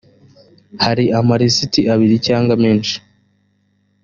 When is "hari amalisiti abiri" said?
0.83-2.15